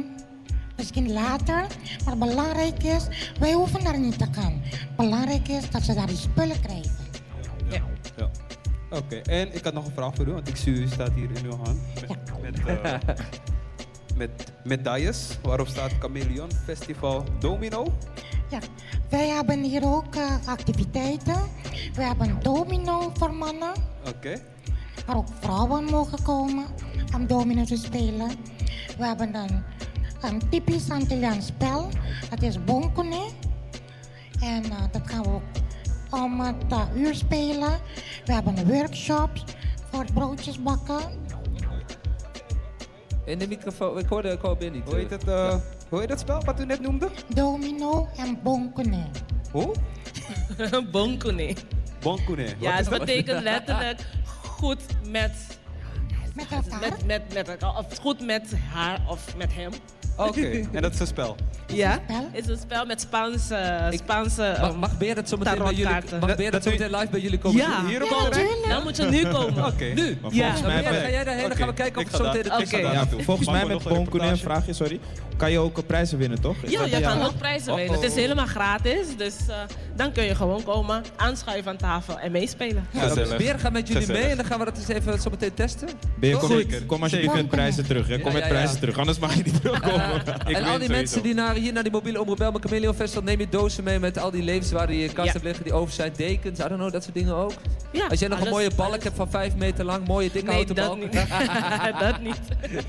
misschien 0.77 1.11
later. 1.11 1.67
Maar 2.05 2.17
belangrijk 2.17 2.83
is, 2.83 3.07
wij 3.39 3.53
hoeven 3.53 3.83
daar 3.83 3.99
niet 3.99 4.17
te 4.17 4.27
gaan. 4.31 4.61
Belangrijk 4.97 5.47
is 5.47 5.69
dat 5.69 5.81
ze 5.81 5.93
daar 5.93 6.07
die 6.07 6.17
spullen 6.17 6.61
krijgen. 6.61 6.91
Ja. 7.69 7.81
Ja. 8.17 8.29
Oké. 8.89 9.15
En 9.15 9.55
ik 9.55 9.63
had 9.63 9.73
nog 9.73 9.85
een 9.85 9.91
vraag 9.95 10.15
voor 10.15 10.27
u, 10.27 10.31
want 10.31 10.47
ik 10.47 10.55
zie 10.55 10.73
u 10.73 10.87
staat 10.87 11.11
hier 11.15 11.29
in 11.33 11.45
uw 11.45 11.55
hand. 11.55 11.79
Met, 12.01 12.09
Ja. 12.25 12.37
met, 12.41 12.65
eh, 12.83 13.15
met 14.17 14.51
medailles. 14.63 15.37
Waarop 15.43 15.67
staat 15.67 15.91
Chameleon 15.99 16.49
Festival 16.65 17.23
Domino. 17.39 17.93
Ja, 18.49 18.59
wij 19.09 19.27
hebben 19.27 19.63
hier 19.63 19.85
ook 19.85 20.15
eh, 20.15 20.47
activiteiten. 20.47 21.41
We 21.93 22.03
hebben 22.03 22.39
domino 22.41 23.11
voor 23.13 23.33
mannen, 23.33 23.73
Oké. 24.07 24.41
waar 25.05 25.15
ook 25.15 25.27
vrouwen 25.39 25.83
mogen 25.83 26.23
komen 26.23 26.65
om 27.15 27.27
domino 27.27 27.63
te 27.63 27.77
spelen. 27.77 28.29
We 28.97 29.05
hebben 29.05 29.35
een, 29.35 29.63
een 30.21 30.49
typisch 30.49 30.89
Antilliaans 30.89 31.45
spel, 31.45 31.89
dat 32.29 32.41
is 32.41 32.63
bonkone. 32.63 33.29
En 34.39 34.63
eh, 34.63 34.83
dat 34.91 35.01
gaan 35.05 35.23
we 35.23 35.29
ook 35.29 35.43
om 36.11 36.39
het 36.39 36.55
eh, 36.69 36.81
uur 36.95 37.15
spelen. 37.15 37.79
We 38.25 38.33
hebben 38.33 38.67
workshops 38.67 39.43
voor 39.91 40.05
broodjes 40.13 40.61
bakken. 40.61 41.24
In 43.25 43.39
de 43.39 43.47
microfoon, 43.47 43.97
ik 43.99 44.05
hoorde 44.05 44.37
Corbin 44.37 44.71
niet. 44.71 44.83
Hoe 44.85 44.95
heet 44.95 45.09
het, 45.09 45.27
eh, 45.27 45.55
hoe 45.89 45.99
heet 45.99 46.09
dat 46.09 46.19
spel 46.19 46.41
wat 46.43 46.59
u 46.59 46.65
net 46.65 46.79
noemde? 46.81 47.09
Domino 47.27 48.07
en 48.17 48.39
bonkone. 48.43 49.05
Hoe? 49.51 49.73
Bonkone. 50.91 51.55
Bonkune. 52.01 52.47
Ja, 52.59 52.71
het 52.71 52.89
betekent 52.89 53.43
letterlijk 53.53 53.99
goed 54.35 54.81
met, 55.09 55.31
Met 56.35 56.45
elkaar. 56.51 56.79
met, 56.79 57.05
met, 57.05 57.33
met 57.33 57.47
elkaar. 57.49 57.77
Of 57.77 57.97
goed 57.97 58.25
met 58.25 58.51
haar 58.73 58.99
of 59.09 59.35
met 59.37 59.53
hem. 59.53 59.71
Oké, 60.17 60.67
en 60.71 60.81
dat 60.81 60.93
is 60.93 60.99
een 60.99 61.07
spel. 61.07 61.35
Ja, 61.73 61.99
spel? 62.07 62.29
het 62.31 62.43
is 62.43 62.47
een 62.49 62.57
spel 62.57 62.85
met 62.85 63.01
Spaanse... 63.01 63.87
Spaanse 63.91 64.55
Mag, 64.61 64.71
um, 64.71 64.79
mag 64.79 64.97
Beer 64.97 65.15
het 65.15 65.29
zo 65.29 65.37
meteen 65.37 65.57
bij 65.57 65.65
jullie, 65.65 65.83
tarotkaarten. 65.83 66.19
mag 66.19 66.27
Dat- 66.27 66.37
Beer 66.37 66.51
dat 66.51 66.63
het 66.63 66.73
zo 66.73 66.79
meteen 66.79 66.99
live 66.99 67.11
bij 67.11 67.19
jullie 67.19 67.37
komen 67.37 67.57
Ja. 67.57 67.85
Hier 67.85 68.03
ook 68.03 68.09
Ja. 68.09 68.69
Dan 68.69 68.83
moet 68.83 68.97
je 68.97 69.03
nu 69.05 69.23
komen. 69.27 69.65
Oké. 69.65 69.83
Nu? 69.85 70.17
Volgens 70.21 70.61
mij 70.61 70.83
ga 70.83 71.09
jij 71.09 71.23
daarheen? 71.23 71.47
Dan 71.47 71.57
gaan 71.57 71.67
we 71.67 71.73
kijken 71.73 72.01
of 72.01 72.09
ga 72.11 72.17
zo 72.17 72.23
meteen 72.23 72.51
Oké. 72.51 73.23
volgens 73.23 73.47
mij 73.49 73.65
met 73.65 73.83
nog 74.21 74.31
een 74.31 74.37
vraagje, 74.37 74.73
sorry. 74.73 74.99
Kan 75.37 75.51
je 75.51 75.59
ook 75.59 75.85
prijzen 75.85 76.17
winnen, 76.17 76.41
toch? 76.41 76.55
Is 76.61 76.71
Ja, 76.71 76.79
dat 76.79 76.89
je 76.89 77.01
kan 77.01 77.21
ook 77.23 77.37
prijzen 77.37 77.71
Oh, 77.71 77.77
winnen. 77.77 77.95
Het 77.95 78.03
is 78.03 78.11
oh. 78.11 78.15
helemaal 78.17 78.45
gratis. 78.45 79.17
Dus 79.17 79.35
eh, 79.49 79.55
dan 79.95 80.11
kun 80.11 80.23
je 80.23 80.35
gewoon 80.35 80.63
komen, 80.63 81.03
aanschuiven 81.15 81.71
aan 81.71 81.77
tafel 81.77 82.19
en 82.19 82.31
meespelen. 82.31 82.87
Gezellig. 82.97 83.37
Beer 83.37 83.59
gaat 83.59 83.71
met 83.71 83.87
jullie 83.87 84.01
Gezellig. 84.01 84.21
mee 84.21 84.31
en 84.31 84.37
dan 84.37 84.45
gaan 84.45 84.59
we 84.59 84.65
dat 84.65 84.77
eens 84.77 84.87
even 84.87 85.21
zo 85.21 85.29
meteen 85.29 85.53
testen. 85.53 85.89
Ben 86.19 86.29
je, 86.29 86.37
kom, 86.37 86.49
Zeker. 86.49 86.83
kom 86.85 87.01
alsjeblieft 87.01 87.33
Zeker. 87.33 87.47
met 87.47 87.55
prijzen 87.59 87.85
terug. 87.85 88.07
Hè. 88.07 88.19
Kom 88.19 88.27
Ja, 88.27 88.33
met 88.33 88.41
ja, 88.43 88.49
prijzen 88.49 88.73
ja. 88.73 88.79
terug, 88.79 88.97
anders 88.97 89.19
mag 89.19 89.35
je 89.35 89.43
niet 89.43 89.61
terugkomen. 89.61 90.15
Ik 90.47 90.55
en 90.55 90.55
al 90.55 90.61
die 90.63 90.63
sowieso. 90.71 90.91
mensen 90.93 91.23
die 91.23 91.33
naar, 91.33 91.55
hier 91.55 91.73
naar 91.73 91.83
die 91.83 91.91
mobiele 91.91 92.19
omroep 92.21 92.37
Belmen 92.37 92.61
Chameleon 92.61 92.93
Festival, 92.95 93.23
neem 93.23 93.39
je 93.39 93.49
dozen 93.49 93.83
mee 93.83 93.99
met 93.99 94.17
al 94.17 94.31
die 94.31 94.43
levenswaarden 94.43 94.95
die 94.95 94.99
je 95.07 95.13
kast 95.13 95.25
Ja. 95.27 95.31
hebt 95.31 95.43
liggen, 95.43 95.63
die 95.63 95.73
over 95.73 95.93
zijn 95.93 96.11
dekens, 96.15 96.59
I 96.59 96.61
don't 96.63 96.75
know, 96.75 96.91
dat 96.91 97.03
soort 97.03 97.15
dingen 97.15 97.35
ook. 97.35 97.53
Ja, 97.91 98.07
Als 98.07 98.19
jij 98.19 98.27
nog 98.29 98.39
een 98.41 98.49
mooie 98.49 98.69
balk 98.75 98.89
alles- 98.91 99.03
hebt 99.03 99.15
van 99.15 99.29
5 99.29 99.55
meter 99.55 99.85
lang, 99.85 100.07
mooie 100.07 100.29
dikke 100.31 100.45
Nee, 100.47 100.55
houten 100.55 100.75
dat 100.75 100.87
balk. 100.87 100.99
niet. 100.99 101.13
dat 101.99 102.21
niet. 102.21 102.39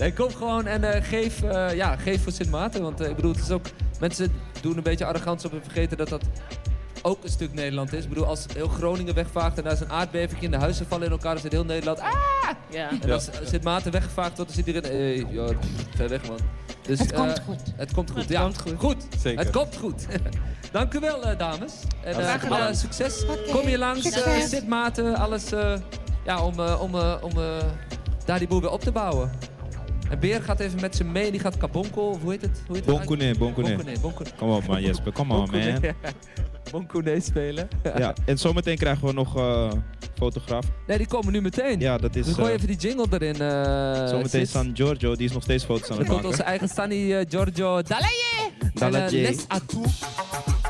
Nee, 0.00 0.12
kom 0.12 0.30
gewoon 0.34 0.66
en 0.66 0.92
eh, 0.94 1.04
geef, 1.04 1.42
eh, 1.42 1.74
ja, 1.74 1.96
geef 1.96 2.22
voor 2.22 2.32
Sint 2.32 2.50
Maarten. 2.50 2.82
Want 2.82 3.00
eh, 3.00 3.08
ik 3.08 3.16
bedoel, 3.16 3.32
het 3.32 3.40
is 3.40 3.50
ook, 3.50 3.66
mensen 4.00 4.32
doen 4.60 4.76
een 4.76 4.82
beetje 4.82 5.04
arrogant 5.04 5.44
op 5.44 5.52
en 5.52 5.62
vergeten 5.62 5.96
dat 5.96 6.08
dat 6.08 6.22
ook 7.02 7.24
een 7.24 7.30
stuk 7.30 7.52
Nederland 7.52 7.92
is. 7.92 8.02
Ik 8.02 8.08
bedoel, 8.08 8.26
als 8.26 8.46
heel 8.54 8.68
Groningen 8.68 9.14
wegvaagt 9.14 9.56
en 9.58 9.64
daar 9.64 9.72
is 9.72 9.80
een 9.80 9.90
aardbeving 9.90 10.42
en 10.42 10.50
de 10.50 10.56
huizen 10.56 10.86
vallen 10.86 11.06
in 11.06 11.12
elkaar, 11.12 11.32
dan 11.32 11.42
zit 11.42 11.52
heel 11.52 11.64
Nederland. 11.64 12.00
Ah! 12.00 12.12
Ja. 12.70 12.90
En 13.02 13.10
als 13.10 13.28
Sint 13.44 13.62
Maarten 13.64 13.92
weggevaagd 13.92 14.36
wordt, 14.36 14.54
dan 14.54 14.64
zit 14.64 14.66
iedereen. 14.74 14.90
eh, 15.26 15.32
joh, 15.32 15.50
ver 15.96 16.08
weg 16.08 16.28
man. 16.28 16.38
Dus, 16.82 16.98
Het 16.98 17.12
komt 17.12 17.40
goed. 17.46 17.60
Het 17.76 17.92
komt 17.92 18.10
goed, 18.10 18.20
Het 18.20 18.28
ja. 18.28 18.42
komt 18.42 18.62
goed. 18.78 19.06
Zeker. 19.18 19.38
Het 19.40 19.50
komt 19.50 19.76
goed. 19.76 20.06
Dank 20.72 20.94
u 20.94 21.00
wel, 21.00 21.22
eh, 21.24 21.38
dames. 21.38 21.72
En 22.02 22.12
eh, 22.14 22.18
Graag 22.24 22.40
gedaan. 22.40 22.60
alle 22.60 22.74
succes. 22.74 23.24
Kom 23.52 23.66
hier 23.66 23.78
langs. 23.78 24.12
Sint 24.48 24.68
Maarten, 24.68 25.14
alles 25.16 25.52
eh, 25.52 25.74
ja, 26.24 26.42
om, 26.42 26.60
eh, 26.60 26.80
om, 26.82 26.94
eh, 26.94 27.14
om 27.20 27.30
eh, 27.30 27.44
daar 28.24 28.38
die 28.38 28.48
boel 28.48 28.60
weer 28.60 28.70
op 28.70 28.80
te 28.80 28.92
bouwen. 28.92 29.30
En 30.10 30.18
Beer 30.18 30.42
gaat 30.42 30.60
even 30.60 30.80
met 30.80 30.96
ze 30.96 31.04
mee, 31.04 31.30
die 31.30 31.40
gaat 31.40 31.56
kabonkel, 31.56 32.08
of 32.08 32.22
hoe 32.22 32.30
heet 32.30 32.42
het? 32.42 32.62
Hoe 32.66 32.76
heet 32.76 32.84
Bonkune, 32.84 33.34
Bonkune. 33.38 33.76
Kom 34.36 34.50
op 34.50 34.66
man, 34.66 34.82
Jesper. 34.82 35.12
Kom 35.12 35.30
on 35.30 35.50
man. 35.50 35.80
Bonkune 36.70 37.20
spelen. 37.20 37.68
Ja, 37.98 38.14
en 38.24 38.38
zometeen 38.38 38.76
krijgen 38.76 39.06
we 39.06 39.12
nog 39.12 39.36
eh 39.36 39.70
fotograaf. 40.14 40.64
Nee, 40.86 40.98
die 40.98 41.06
komen 41.06 41.32
nu 41.32 41.40
meteen. 41.40 41.80
Ja, 41.80 41.98
dat 41.98 42.16
is... 42.16 42.24
dus 42.26 42.34
gooi 42.34 42.48
eh, 42.48 42.54
even 42.54 42.66
die 42.66 42.76
jingle 42.76 43.06
erin. 43.10 43.40
eh 43.40 44.08
Zometeen. 44.08 44.46
San 44.46 44.70
Giorgio, 44.74 45.14
die 45.16 45.26
is 45.26 45.32
nog 45.32 45.42
steeds 45.42 45.64
foto's 45.64 45.90
aan 45.90 45.98
het 45.98 46.06
komt 46.06 46.24
onze 46.24 46.28
maken. 46.36 46.44
eigen 46.44 46.68
Sunny 46.68 47.14
eh, 47.14 47.26
Giorgio 47.28 47.82
Dalaye. 47.82 48.50
Dalaye. 48.74 49.20
Les. 49.20 49.46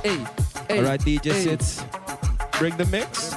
Hey, 0.02 0.16
hey, 0.66 0.76
Alright, 0.76 1.04
DJ 1.04 1.28
hey. 1.30 1.40
Sits. 1.40 1.76
Bring 2.58 2.74
the 2.74 2.86
mix. 2.90 3.30